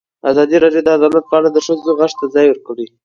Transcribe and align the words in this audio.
ازادي 0.31 0.55
راډیو 0.63 0.85
د 0.85 0.87
عدالت 0.97 1.25
په 1.27 1.35
اړه 1.39 1.49
د 1.51 1.57
ښځو 1.65 1.89
غږ 1.99 2.11
ته 2.19 2.25
ځای 2.35 2.45
ورکړی. 2.49 2.85